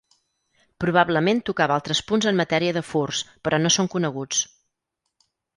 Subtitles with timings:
[0.83, 4.45] Probablement tocava altres punts en matèria de furts però no són coneguts.